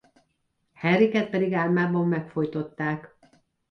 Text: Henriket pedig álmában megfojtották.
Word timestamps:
Henriket 0.73 1.29
pedig 1.29 1.53
álmában 1.53 2.07
megfojtották. 2.07 3.15